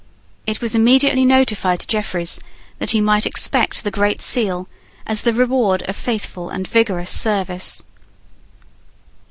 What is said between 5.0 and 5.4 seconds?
as the